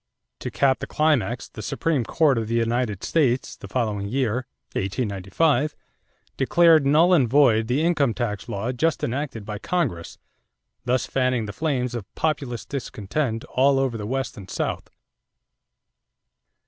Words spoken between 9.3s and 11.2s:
by Congress, thus